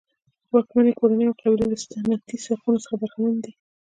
واکمنې 0.53 0.93
کورنۍ 0.99 1.23
او 1.27 1.35
قبیلې 1.41 1.65
له 1.71 1.77
سنتي 1.83 2.35
حقونو 2.51 2.83
څخه 2.83 2.95
برخمنې 3.01 3.39
دي. 3.45 3.53